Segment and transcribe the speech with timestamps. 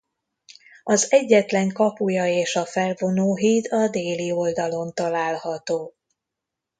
[0.83, 5.95] Az egyetlen kapuja és a felvonóhíd a déli oldalon található.